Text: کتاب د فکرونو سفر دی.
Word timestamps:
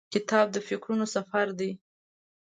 کتاب 0.13 0.45
د 0.53 0.57
فکرونو 0.67 1.05
سفر 1.15 1.47
دی. 1.59 1.71